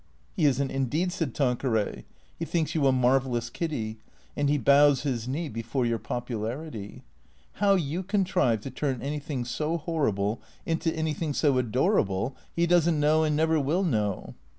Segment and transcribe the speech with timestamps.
[0.35, 2.05] He is n't, indeed," said Tanqueray."
[2.39, 3.99] He thinks you a mar vellous Kiddy;
[4.35, 7.03] and he bows his knee before your popularity.
[7.61, 12.97] How you contrive to turn anything so horrible into anything so adorable he does n't
[12.97, 14.33] know and never will know."